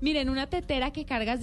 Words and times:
Miren, 0.00 0.30
una 0.30 0.46
tetera 0.46 0.92
que, 0.92 1.04
cargas 1.04 1.40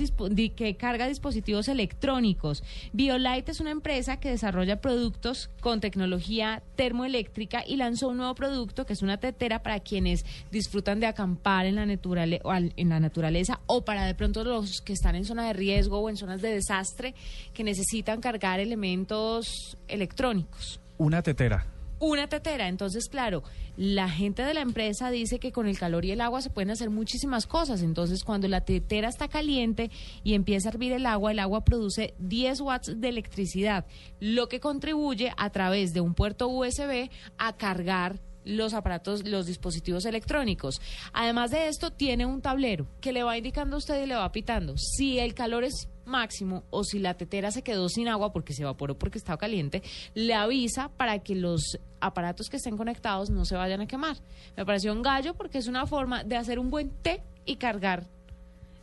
que 0.56 0.78
carga 0.78 1.08
dispositivos 1.08 1.68
electrónicos. 1.68 2.64
BioLite 2.94 3.52
es 3.52 3.60
una 3.60 3.72
empresa 3.72 4.20
que 4.20 4.30
desarrolla 4.30 4.82
productos 4.82 5.50
con 5.62 5.80
tecnología 5.80 6.64
termoeléctrica 6.76 7.64
y 7.66 7.76
lanzó 7.76 8.10
un 8.10 8.18
nuevo 8.18 8.34
producto 8.36 8.86
que 8.86 8.94
es 8.94 9.02
una 9.02 9.18
tetera 9.18 9.62
para 9.62 9.80
quienes 9.80 10.26
disfrutan 10.52 11.00
de 11.00 11.06
acampar 11.06 11.66
en 11.66 11.76
la, 11.76 11.86
naturale- 11.86 12.42
o 12.44 12.54
en 12.54 12.90
la 12.90 13.00
naturaleza 13.00 13.60
o 13.68 13.86
para 13.86 14.06
de 14.06 14.16
pronto 14.16 14.44
los 14.44 14.82
que 14.82 14.94
están 14.94 15.16
en 15.16 15.26
zona 15.26 15.46
de 15.48 15.54
riesgo 15.54 16.00
o 16.00 16.10
en 16.10 16.18
zonas 16.18 16.42
de 16.42 16.50
desastre 16.50 17.14
que 17.54 17.64
necesitan 17.64 18.22
cargar 18.22 18.60
elementos 18.60 19.78
electrónicos 19.88 20.80
Una 20.98 21.22
tetera. 21.22 21.77
Una 22.00 22.28
tetera. 22.28 22.68
Entonces, 22.68 23.08
claro, 23.10 23.44
la 23.76 24.10
gente 24.10 24.44
de 24.44 24.54
la 24.54 24.62
empresa 24.62 25.12
dice 25.12 25.40
que 25.40 25.52
con 25.52 25.68
el 25.68 25.78
calor 25.78 26.06
y 26.06 26.12
el 26.12 26.22
agua 26.22 26.42
se 26.42 26.50
pueden 26.50 26.72
hacer 26.72 26.90
muchísimas 26.90 27.48
cosas. 27.48 27.82
Entonces, 27.82 28.24
cuando 28.24 28.48
la 28.48 28.62
tetera 28.62 29.10
está 29.10 29.28
caliente 29.28 29.92
y 30.24 30.34
empieza 30.34 30.70
a 30.70 30.72
hervir 30.72 30.94
el 30.94 31.06
agua, 31.06 31.32
el 31.32 31.40
agua 31.40 31.64
produce 31.64 32.14
10 32.20 32.62
watts 32.62 33.00
de 33.00 33.10
electricidad, 33.10 33.86
lo 34.20 34.48
que 34.50 34.60
contribuye 34.60 35.32
a 35.38 35.50
través 35.50 35.94
de 35.94 36.02
un 36.02 36.14
puerto 36.14 36.48
USB 36.48 37.10
a 37.38 37.56
cargar 37.58 38.20
los 38.48 38.74
aparatos, 38.74 39.28
los 39.28 39.46
dispositivos 39.46 40.06
electrónicos. 40.06 40.82
Además 41.14 41.52
de 41.52 41.68
esto, 41.68 41.92
tiene 41.92 42.26
un 42.26 42.42
tablero 42.42 42.88
que 43.02 43.12
le 43.12 43.24
va 43.24 43.38
indicando 43.38 43.76
a 43.76 43.80
usted 43.80 44.04
y 44.04 44.08
le 44.08 44.16
va 44.16 44.32
pitando 44.32 44.76
si 44.78 45.20
el 45.20 45.34
calor 45.34 45.64
es 45.64 45.90
máximo 46.06 46.64
o 46.70 46.84
si 46.84 47.00
la 47.00 47.16
tetera 47.16 47.52
se 47.52 47.62
quedó 47.62 47.90
sin 47.90 48.08
agua 48.08 48.32
porque 48.32 48.54
se 48.54 48.64
evaporó 48.64 48.98
porque 48.98 49.18
estaba 49.18 49.38
caliente, 49.38 49.84
le 50.14 50.34
avisa 50.34 50.90
para 50.90 51.20
que 51.20 51.36
los 51.36 51.78
aparatos 52.00 52.50
que 52.50 52.58
estén 52.58 52.78
conectados 52.78 53.30
no 53.30 53.46
se 53.46 53.56
vayan 53.56 53.82
a 53.82 53.88
quemar. 53.88 54.18
Me 54.56 54.66
pareció 54.66 54.94
un 54.94 55.02
gallo 55.02 55.36
porque 55.36 55.58
es 55.58 55.68
una 55.68 55.86
forma 55.86 56.24
de 56.24 56.38
hacer 56.38 56.60
un 56.60 56.70
buen 56.70 56.90
té 56.90 57.24
y 57.46 57.58
cargar 57.58 58.08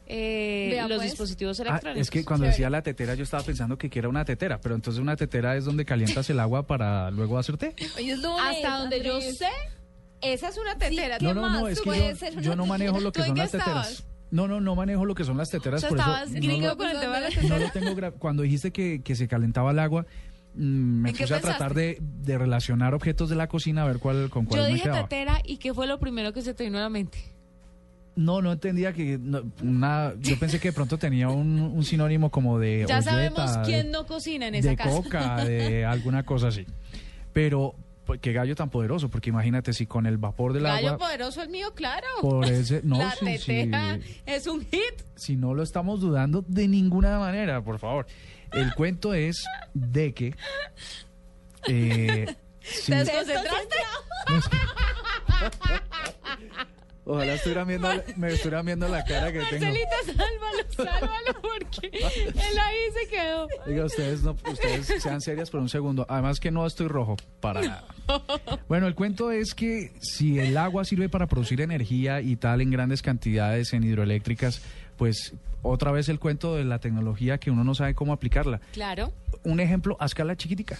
eh, 0.06 0.68
Vea, 0.72 0.88
los 0.88 0.98
pues. 0.98 1.10
dispositivos 1.10 1.58
Ah, 1.60 1.62
electrónicos. 1.64 2.00
es 2.02 2.10
que 2.10 2.24
cuando 2.24 2.44
Chévere. 2.44 2.52
decía 2.52 2.70
la 2.70 2.82
tetera 2.82 3.14
yo 3.14 3.22
estaba 3.24 3.42
pensando 3.42 3.78
que 3.78 3.90
era 3.92 4.08
una 4.08 4.24
tetera, 4.24 4.60
pero 4.60 4.74
entonces 4.74 5.00
una 5.00 5.16
tetera 5.16 5.56
es 5.56 5.64
donde 5.64 5.84
calientas 5.84 6.28
el 6.30 6.40
agua 6.40 6.66
para 6.66 7.10
luego 7.10 7.38
hacer 7.38 7.56
té. 7.56 7.74
Hoy 7.96 8.10
es 8.10 8.18
lunes, 8.20 8.40
Hasta 8.42 8.78
donde 8.78 9.02
yo 9.02 9.20
sé, 9.20 9.48
esa 10.20 10.48
es 10.48 10.58
una 10.58 10.76
tetera. 10.78 11.18
¿qué 11.18 11.24
No, 11.24 11.34
no, 11.34 11.48
no, 11.50 11.68
es 11.68 11.78
que 11.80 11.84
puede 11.84 12.10
yo, 12.10 12.16
ser 12.16 12.32
una 12.34 12.42
yo 12.42 12.56
no 12.56 12.66
manejo 12.66 13.00
lo 13.00 13.12
que 13.12 13.20
¿Tú 13.20 13.22
en 13.24 13.28
son 13.28 13.38
las 13.38 13.50
teteras. 13.50 14.04
No, 14.30 14.48
no, 14.48 14.60
no 14.60 14.74
manejo 14.74 15.04
lo 15.04 15.14
que 15.14 15.22
son 15.24 15.36
las 15.36 15.48
O 15.48 15.50
teteras, 15.52 15.80
sea, 15.80 15.90
por 15.90 15.98
eso 15.98 16.08
estabas 16.10 16.30
no 16.32 16.40
gringo 16.40 16.66
lo- 16.68 16.76
con 16.76 16.88
el 16.90 16.98
tema 16.98 17.14
de 17.16 17.20
la 17.20 17.28
no 17.28 17.34
tetera. 17.34 17.58
lo 17.58 17.70
tengo 17.70 17.92
gra- 17.94 18.12
cuando 18.18 18.42
dijiste 18.42 18.72
que, 18.72 19.00
que 19.02 19.14
se 19.14 19.28
calentaba 19.28 19.70
el 19.70 19.78
agua 19.78 20.06
mm, 20.54 20.60
me 20.62 21.10
¿En 21.10 21.16
qué 21.16 21.24
puse 21.24 21.34
a 21.34 21.40
tratar 21.40 21.74
de, 21.74 21.98
de 22.00 22.36
relacionar 22.38 22.94
objetos 22.94 23.28
de 23.28 23.36
la 23.36 23.46
cocina 23.48 23.82
a 23.82 23.86
ver 23.86 23.98
cuál 24.00 24.30
con 24.30 24.46
cuál 24.46 24.60
Yo 24.62 24.66
me 24.66 24.72
dije 24.72 24.84
quedaba. 24.84 25.02
tetera 25.08 25.40
y 25.44 25.58
¿qué 25.58 25.72
fue 25.72 25.86
lo 25.86 26.00
primero 26.00 26.32
que 26.32 26.42
se 26.42 26.52
te 26.52 26.64
vino 26.64 26.78
a 26.78 26.82
la 26.82 26.88
mente? 26.90 27.18
No, 28.16 28.40
no 28.40 28.52
entendía 28.52 28.92
que 28.92 29.18
no, 29.20 29.42
una, 29.62 30.14
yo 30.20 30.38
pensé 30.38 30.60
que 30.60 30.68
de 30.68 30.72
pronto 30.72 30.98
tenía 30.98 31.28
un, 31.28 31.58
un 31.60 31.84
sinónimo 31.84 32.30
como 32.30 32.58
de 32.60 32.84
Ya 32.88 32.98
olleta, 32.98 33.02
sabemos 33.02 33.56
de- 33.56 33.62
quién 33.64 33.90
no 33.90 34.06
cocina 34.06 34.46
en 34.46 34.54
esa 34.54 34.68
de 34.70 34.76
casa. 34.76 34.90
coca, 34.90 35.44
de 35.44 35.84
alguna 35.84 36.22
cosa 36.24 36.48
así. 36.48 36.64
Pero 37.32 37.74
pues, 38.04 38.20
qué 38.20 38.32
gallo 38.32 38.54
tan 38.54 38.70
poderoso, 38.70 39.08
porque 39.08 39.30
imagínate 39.30 39.72
si 39.72 39.86
con 39.86 40.06
el 40.06 40.18
vapor 40.18 40.52
del 40.52 40.62
Gallo 40.62 40.88
agua 40.90 40.98
poderoso 40.98 41.42
el 41.42 41.48
mío, 41.48 41.72
claro. 41.74 42.06
por 42.20 42.44
ese 42.44 42.82
no 42.84 42.98
la 42.98 43.14
es 44.26 44.46
un 44.46 44.60
hit. 44.60 45.02
si 45.16 45.34
no 45.36 45.52
lo 45.54 45.62
estamos 45.64 46.00
dudando 46.00 46.44
de 46.46 46.68
ninguna 46.68 47.18
manera, 47.18 47.62
por 47.64 47.78
favor. 47.80 48.06
El 48.52 48.72
cuento 48.74 49.12
es 49.14 49.44
de 49.72 50.14
que 50.14 50.36
eh, 51.66 52.26
¿Te 52.86 52.94
desconcentraste? 52.94 53.76
ojalá 57.14 57.34
estuvieran 57.34 57.68
viendo, 57.68 57.88
me 58.16 58.28
estuvieran 58.28 58.66
viendo 58.66 58.88
la 58.88 59.04
cara 59.04 59.32
que 59.32 59.40
tengo. 59.50 59.66
Marcelita, 59.66 59.96
sálvalo, 60.06 60.90
sálvalo, 60.90 61.40
porque 61.42 61.90
él 61.92 62.58
ahí 62.60 62.78
se 62.92 63.08
quedó. 63.08 63.48
Diga, 63.66 63.84
ustedes, 63.84 64.22
no, 64.22 64.36
ustedes 64.50 65.02
sean 65.02 65.20
serias 65.20 65.50
por 65.50 65.60
un 65.60 65.68
segundo. 65.68 66.06
Además 66.08 66.40
que 66.40 66.50
no 66.50 66.66
estoy 66.66 66.88
rojo, 66.88 67.16
para 67.40 67.62
nada. 67.62 67.84
Bueno, 68.68 68.86
el 68.86 68.94
cuento 68.94 69.30
es 69.30 69.54
que 69.54 69.92
si 70.00 70.38
el 70.38 70.56
agua 70.56 70.84
sirve 70.84 71.08
para 71.08 71.26
producir 71.26 71.60
energía 71.60 72.20
y 72.20 72.36
tal 72.36 72.60
en 72.60 72.70
grandes 72.70 73.02
cantidades 73.02 73.72
en 73.72 73.84
hidroeléctricas, 73.84 74.62
pues 74.96 75.34
otra 75.62 75.90
vez 75.92 76.08
el 76.08 76.18
cuento 76.18 76.54
de 76.54 76.64
la 76.64 76.78
tecnología 76.78 77.38
que 77.38 77.50
uno 77.50 77.64
no 77.64 77.74
sabe 77.74 77.94
cómo 77.94 78.12
aplicarla. 78.12 78.60
Claro. 78.72 79.12
Un 79.42 79.60
ejemplo 79.60 79.96
a 79.98 80.06
escala 80.06 80.36
chiquitica. 80.36 80.78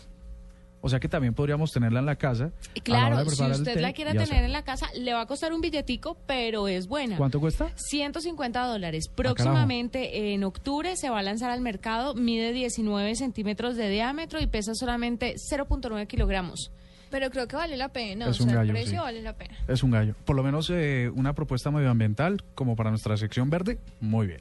O 0.87 0.91
sea 0.91 1.01
que 1.01 1.09
también 1.09 1.33
podríamos 1.33 1.73
tenerla 1.73 2.01
en 2.01 2.05
la 2.05 2.17
casa. 2.17 2.51
La 2.75 2.83
Claro, 2.83 3.31
si 3.31 3.43
usted 3.43 3.73
té 3.73 3.81
la 3.81 3.95
quiere 3.95 4.11
tener 4.11 4.25
hacer. 4.27 4.45
en 4.45 4.53
la 4.53 4.65
casa, 4.65 4.87
le 4.95 5.15
va 5.15 5.23
a 5.23 5.27
costar 5.27 5.55
un 5.55 5.63
billetico, 5.63 6.19
pero 6.27 6.69
es 6.69 6.89
buena. 6.89 7.17
¿Cuánto 7.17 7.41
cuesta? 7.41 7.71
150 7.75 8.67
dólares. 8.67 9.07
Ah, 9.09 9.13
Próximamente, 9.17 10.35
en 10.35 10.45
octubre, 10.45 10.95
se 10.97 11.09
va 11.09 11.21
a 11.21 11.23
lanzar 11.23 11.51
al 11.51 11.63
mercado. 11.63 12.15
Mide 12.15 12.53
19 12.53 13.17
centímetros 13.17 13.77
de 13.77 13.89
diámetro 13.89 14.43
y 14.43 14.47
pesa 14.47 14.75
solamente 14.75 15.37
0.9 15.51 16.07
kilogramos. 16.07 16.71
Pero 17.09 17.31
creo 17.31 17.49
que 17.49 17.57
vale 17.57 17.79
la 17.79 17.89
pena. 17.89 18.29
Es 18.29 18.41
o 18.41 18.43
un 18.45 18.51
sea, 18.51 18.59
gallo, 18.59 18.73
el 18.73 18.77
precio 18.77 18.99
sí. 18.99 19.05
vale 19.05 19.23
la 19.23 19.33
pena. 19.33 19.55
Es 19.67 19.83
un 19.83 19.91
gallo. 19.91 20.15
Por 20.27 20.37
lo 20.37 20.43
menos 20.43 20.69
eh, 20.69 21.11
una 21.15 21.33
propuesta 21.33 21.71
medioambiental 21.71 22.45
como 22.55 22.77
para 22.77 22.91
nuestra 22.91 23.17
sección 23.17 23.49
verde. 23.49 23.79
Muy 24.01 24.27
bien. 24.27 24.41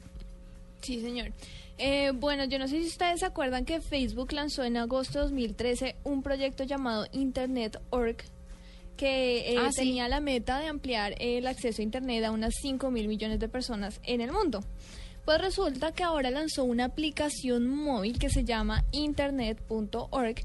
Sí, 0.84 1.00
señor. 1.00 1.32
Eh, 1.78 2.12
bueno, 2.14 2.44
yo 2.44 2.58
no 2.58 2.68
sé 2.68 2.80
si 2.80 2.86
ustedes 2.86 3.20
se 3.20 3.26
acuerdan 3.26 3.64
que 3.64 3.80
Facebook 3.80 4.32
lanzó 4.32 4.62
en 4.62 4.76
agosto 4.76 5.18
de 5.18 5.24
2013 5.24 5.96
un 6.04 6.22
proyecto 6.22 6.62
llamado 6.64 7.06
Internet.org 7.12 8.16
que 8.96 9.52
eh, 9.52 9.56
Ah, 9.58 9.70
sí. 9.72 9.80
tenía 9.80 10.08
la 10.08 10.20
meta 10.20 10.60
de 10.60 10.68
ampliar 10.68 11.14
el 11.18 11.48
acceso 11.48 11.82
a 11.82 11.84
Internet 11.84 12.22
a 12.24 12.30
unas 12.30 12.54
5 12.62 12.90
mil 12.92 13.08
millones 13.08 13.40
de 13.40 13.48
personas 13.48 14.00
en 14.04 14.20
el 14.20 14.30
mundo. 14.30 14.60
Pues 15.24 15.40
resulta 15.40 15.90
que 15.92 16.04
ahora 16.04 16.30
lanzó 16.30 16.62
una 16.64 16.84
aplicación 16.84 17.66
móvil 17.66 18.18
que 18.18 18.28
se 18.28 18.44
llama 18.44 18.84
internet.org 18.92 20.36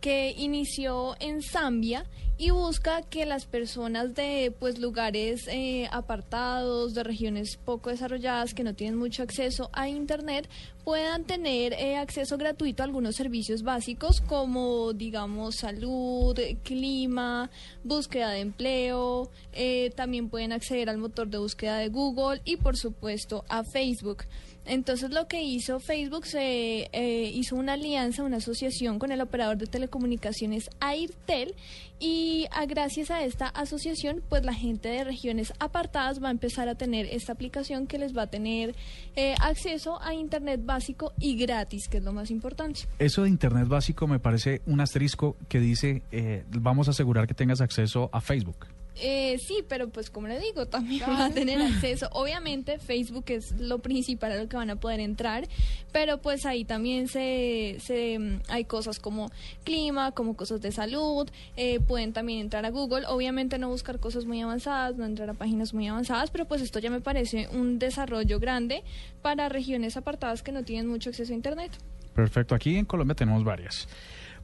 que 0.00 0.34
inició 0.36 1.16
en 1.20 1.42
Zambia 1.42 2.04
y 2.40 2.50
busca 2.50 3.02
que 3.02 3.26
las 3.26 3.46
personas 3.46 4.14
de 4.14 4.54
pues 4.60 4.78
lugares 4.78 5.48
eh, 5.48 5.88
apartados, 5.90 6.94
de 6.94 7.02
regiones 7.02 7.58
poco 7.64 7.90
desarrolladas 7.90 8.54
que 8.54 8.62
no 8.62 8.74
tienen 8.74 8.96
mucho 8.96 9.24
acceso 9.24 9.70
a 9.72 9.88
internet 9.88 10.48
puedan 10.84 11.24
tener 11.24 11.72
eh, 11.72 11.96
acceso 11.96 12.38
gratuito 12.38 12.82
a 12.82 12.86
algunos 12.86 13.16
servicios 13.16 13.64
básicos 13.64 14.20
como 14.20 14.92
digamos 14.92 15.56
salud, 15.56 16.38
clima, 16.62 17.50
búsqueda 17.82 18.30
de 18.30 18.40
empleo, 18.40 19.28
eh, 19.52 19.90
también 19.96 20.30
pueden 20.30 20.52
acceder 20.52 20.88
al 20.88 20.98
motor 20.98 21.26
de 21.26 21.38
búsqueda 21.38 21.78
de 21.78 21.88
Google 21.88 22.40
y 22.44 22.56
por 22.56 22.76
supuesto 22.76 23.44
a 23.48 23.64
Facebook. 23.64 24.26
Entonces 24.64 25.10
lo 25.10 25.26
que 25.28 25.42
hizo 25.42 25.80
Facebook 25.80 26.26
se 26.26 26.90
hizo 27.32 27.56
una 27.56 27.72
alianza, 27.72 28.22
una 28.22 28.36
asociación 28.36 28.98
con 28.98 29.10
el 29.12 29.22
operador 29.22 29.56
de 29.56 29.66
telecomunicaciones 29.88 30.70
Airtel 30.80 31.54
y 31.98 32.46
a, 32.52 32.66
gracias 32.66 33.10
a 33.10 33.24
esta 33.24 33.48
asociación 33.48 34.22
pues 34.28 34.44
la 34.44 34.54
gente 34.54 34.88
de 34.88 35.02
regiones 35.02 35.52
apartadas 35.58 36.22
va 36.22 36.28
a 36.28 36.30
empezar 36.30 36.68
a 36.68 36.74
tener 36.74 37.06
esta 37.06 37.32
aplicación 37.32 37.86
que 37.86 37.98
les 37.98 38.16
va 38.16 38.22
a 38.22 38.26
tener 38.28 38.74
eh, 39.16 39.34
acceso 39.40 40.00
a 40.02 40.14
internet 40.14 40.60
básico 40.64 41.12
y 41.18 41.36
gratis, 41.36 41.88
que 41.88 41.98
es 41.98 42.04
lo 42.04 42.12
más 42.12 42.30
importante. 42.30 42.82
Eso 42.98 43.22
de 43.22 43.28
Internet 43.28 43.68
básico 43.68 44.06
me 44.06 44.18
parece 44.18 44.62
un 44.66 44.80
asterisco 44.80 45.36
que 45.48 45.60
dice, 45.60 46.02
eh, 46.12 46.44
vamos 46.50 46.88
a 46.88 46.90
asegurar 46.90 47.26
que 47.26 47.34
tengas 47.34 47.60
acceso 47.60 48.10
a 48.12 48.20
Facebook. 48.20 48.66
Eh, 49.00 49.38
sí, 49.38 49.64
pero 49.68 49.88
pues 49.88 50.10
como 50.10 50.28
le 50.28 50.40
digo, 50.40 50.66
también 50.66 51.04
va 51.08 51.26
a 51.26 51.30
tener 51.30 51.60
acceso. 51.62 52.08
Obviamente 52.12 52.78
Facebook 52.78 53.24
es 53.28 53.52
lo 53.60 53.78
principal 53.78 54.32
a 54.32 54.36
lo 54.36 54.48
que 54.48 54.56
van 54.56 54.70
a 54.70 54.76
poder 54.76 55.00
entrar, 55.00 55.46
pero 55.92 56.18
pues 56.18 56.46
ahí 56.46 56.64
también 56.64 57.08
se, 57.08 57.76
se 57.80 58.18
mm, 58.18 58.40
hay 58.48 58.64
cosas 58.64 58.98
como 58.98 59.30
clima, 59.64 60.12
como 60.12 60.36
cosas 60.36 60.60
de 60.60 60.72
salud, 60.72 61.28
eh, 61.56 61.80
pueden 61.80 62.12
también 62.12 62.40
entrar 62.40 62.64
a 62.64 62.70
Google. 62.70 63.06
Obviamente 63.06 63.58
no 63.58 63.68
buscar 63.68 64.00
cosas 64.00 64.24
muy 64.24 64.40
avanzadas, 64.40 64.96
no 64.96 65.04
entrar 65.04 65.30
a 65.30 65.34
páginas 65.34 65.74
muy 65.74 65.86
avanzadas, 65.88 66.30
pero 66.30 66.46
pues 66.46 66.62
esto 66.62 66.78
ya 66.78 66.90
me 66.90 67.00
parece 67.00 67.48
un 67.52 67.78
desarrollo 67.78 68.40
grande 68.40 68.82
para 69.22 69.48
regiones 69.48 69.96
apartadas 69.96 70.42
que 70.42 70.52
no 70.52 70.64
tienen 70.64 70.88
mucho 70.88 71.10
acceso 71.10 71.32
a 71.32 71.36
Internet. 71.36 71.72
Perfecto, 72.14 72.54
aquí 72.54 72.76
en 72.76 72.84
Colombia 72.84 73.14
tenemos 73.14 73.44
varias. 73.44 73.86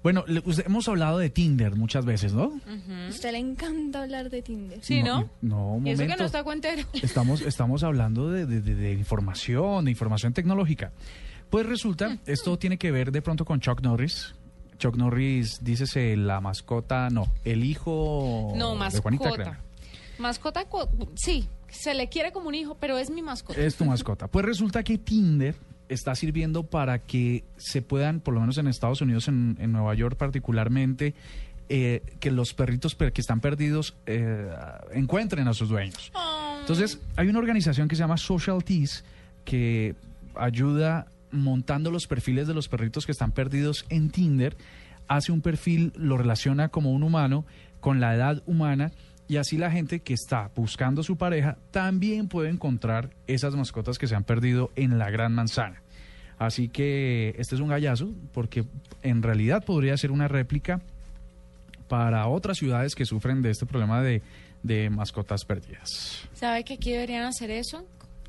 Bueno, 0.04 0.22
le- 0.28 0.42
usted- 0.44 0.66
hemos 0.66 0.86
hablado 0.86 1.18
de 1.18 1.30
Tinder 1.30 1.74
muchas 1.74 2.04
veces, 2.04 2.32
¿no? 2.34 2.60
A 2.66 3.08
usted 3.08 3.32
le 3.32 3.38
encanta 3.38 4.02
hablar 4.04 4.30
de 4.30 4.42
Tinder. 4.42 4.78
Sí, 4.82 5.02
¿no? 5.02 5.28
No, 5.42 5.72
un 5.74 5.86
Y 5.86 5.90
eso 5.90 6.06
que 6.06 6.14
no 6.16 6.24
está 6.26 6.44
cuentero. 6.44 6.86
Estamos, 6.92 7.40
estamos 7.40 7.82
hablando 7.82 8.30
de, 8.30 8.46
de- 8.46 8.60
de- 8.60 8.74
de 8.76 8.92
información, 8.92 9.86
de 9.86 9.90
información 9.90 10.32
tecnológica. 10.32 10.92
Pues 11.50 11.66
resulta, 11.66 12.18
esto 12.26 12.56
tiene 12.58 12.76
que 12.78 12.90
ver 12.92 13.10
de 13.10 13.22
pronto 13.22 13.44
con 13.44 13.58
Chuck 13.60 13.80
Norris. 13.80 14.34
Chuck 14.78 14.96
Norris, 14.96 15.58
dícese 15.64 16.16
la 16.16 16.40
mascota, 16.40 17.08
no, 17.10 17.24
el 17.44 17.64
hijo 17.64 18.52
No, 18.56 18.72
de 18.78 19.00
Juanita 19.00 19.24
mascota. 19.24 19.34
Clara. 19.42 19.60
Mascota, 20.18 20.64
co- 20.68 20.88
sí, 21.14 21.48
se 21.68 21.94
le 21.94 22.08
quiere 22.08 22.30
como 22.30 22.48
un 22.48 22.54
hijo, 22.54 22.76
pero 22.78 22.98
es 22.98 23.08
mi 23.10 23.22
mascota. 23.22 23.58
Es 23.60 23.74
tu 23.76 23.84
mascota. 23.84 24.28
Pues 24.28 24.44
resulta 24.44 24.82
que 24.82 24.98
Tinder 24.98 25.54
está 25.88 26.14
sirviendo 26.14 26.62
para 26.64 26.98
que 26.98 27.44
se 27.56 27.82
puedan, 27.82 28.20
por 28.20 28.34
lo 28.34 28.40
menos 28.40 28.58
en 28.58 28.66
Estados 28.68 29.00
Unidos, 29.00 29.28
en, 29.28 29.56
en 29.60 29.72
Nueva 29.72 29.94
York 29.94 30.16
particularmente, 30.16 31.14
eh, 31.68 32.02
que 32.20 32.30
los 32.30 32.52
perritos 32.54 32.94
per- 32.94 33.12
que 33.12 33.20
están 33.20 33.40
perdidos 33.40 33.94
eh, 34.06 34.48
encuentren 34.92 35.48
a 35.48 35.54
sus 35.54 35.68
dueños. 35.68 36.12
Entonces, 36.60 37.00
hay 37.16 37.28
una 37.28 37.38
organización 37.38 37.88
que 37.88 37.96
se 37.96 38.00
llama 38.00 38.16
Social 38.16 38.62
Tees 38.64 39.04
que 39.44 39.94
ayuda 40.34 41.06
montando 41.30 41.90
los 41.90 42.06
perfiles 42.06 42.46
de 42.46 42.54
los 42.54 42.68
perritos 42.68 43.06
que 43.06 43.12
están 43.12 43.32
perdidos 43.32 43.84
en 43.88 44.10
Tinder, 44.10 44.56
hace 45.08 45.32
un 45.32 45.40
perfil, 45.40 45.92
lo 45.96 46.16
relaciona 46.16 46.68
como 46.68 46.92
un 46.92 47.02
humano 47.02 47.44
con 47.80 48.00
la 48.00 48.14
edad 48.14 48.42
humana 48.46 48.92
y 49.26 49.36
así 49.36 49.56
la 49.56 49.70
gente 49.70 50.00
que 50.00 50.14
está 50.14 50.50
buscando 50.54 51.02
su 51.02 51.16
pareja 51.16 51.56
también 51.70 52.28
puede 52.28 52.50
encontrar 52.50 53.10
esas 53.26 53.54
mascotas 53.54 53.98
que 53.98 54.06
se 54.06 54.14
han 54.14 54.24
perdido 54.24 54.70
en 54.76 54.98
la 54.98 55.10
gran 55.10 55.34
manzana. 55.34 55.82
Así 56.38 56.68
que 56.68 57.34
este 57.38 57.54
es 57.54 57.60
un 57.60 57.68
gallazo 57.68 58.12
porque 58.32 58.64
en 59.02 59.22
realidad 59.22 59.64
podría 59.64 59.96
ser 59.96 60.10
una 60.10 60.28
réplica 60.28 60.80
para 61.88 62.26
otras 62.26 62.58
ciudades 62.58 62.94
que 62.94 63.04
sufren 63.04 63.42
de 63.42 63.50
este 63.50 63.66
problema 63.66 64.02
de, 64.02 64.22
mascotas 64.90 65.44
perdidas. 65.44 66.26
¿Sabe 66.32 66.64
que 66.64 66.74
aquí 66.74 66.92
deberían 66.92 67.24
hacer 67.24 67.50
eso? 67.50 67.86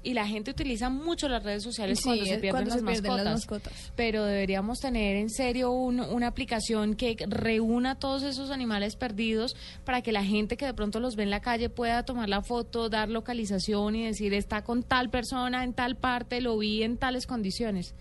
Y 0.07 0.13
la 0.13 0.27
gente 0.27 0.51
utiliza 0.51 0.89
mucho 0.89 1.27
las 1.27 1.43
redes 1.43 1.63
sociales 1.63 1.97
Sí, 1.97 2.03
cuando 2.05 2.25
se 2.25 2.31
pierden, 2.37 2.51
cuando 2.51 2.69
las, 2.69 2.79
se 2.79 2.85
pierden 2.85 3.03
mascotas. 3.11 3.25
las 3.25 3.33
mascotas. 3.35 3.91
Pero 3.95 4.23
deberíamos 4.23 4.79
tener 4.79 5.15
en 5.15 5.31
serio 5.31 5.71
un- 5.71 5.99
una 5.99 6.27
aplicación 6.27 6.93
que 6.95 7.15
reúna 7.27 7.97
todos 7.97 8.21
esos 8.21 8.51
animales 8.51 8.95
perdidos 8.95 9.55
para 9.83 10.03
que 10.03 10.11
la 10.11 10.23
gente 10.23 10.57
que 10.57 10.65
de 10.67 10.73
pronto 10.75 10.99
los 10.99 11.15
ve 11.15 11.23
en 11.23 11.31
la 11.31 11.39
calle 11.41 11.69
pueda 11.69 12.03
tomar 12.03 12.29
la 12.29 12.43
foto, 12.43 12.87
dar 12.87 13.09
localización 13.09 13.95
y 13.95 14.05
decir 14.05 14.33
está 14.35 14.63
con 14.63 14.83
tal 14.83 15.09
persona 15.09 15.63
en 15.63 15.73
tal 15.73 15.95
parte, 15.97 16.39
lo 16.39 16.55
vi 16.57 16.83
en 16.83 16.97
tales 16.97 17.25
condiciones. 17.25 17.95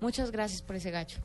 Muchas 0.00 0.30
gracias 0.32 0.62
por 0.62 0.76
ese 0.76 0.90
gacho. 0.90 1.18